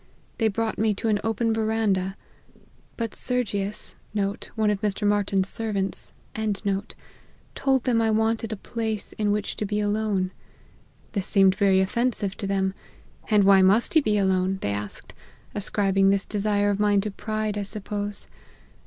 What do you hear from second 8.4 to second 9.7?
a place in which to